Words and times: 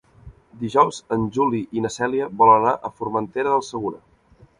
Dijous 0.61 1.01
en 1.15 1.27
Juli 1.35 1.59
i 1.79 1.83
na 1.83 1.91
Cèlia 1.97 2.29
volen 2.39 2.63
anar 2.65 2.73
a 2.89 2.91
Formentera 3.03 3.53
del 3.57 3.65
Segura. 3.69 4.01